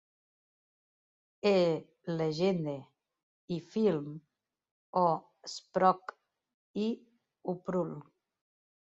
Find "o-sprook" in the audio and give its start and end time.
5.03-6.15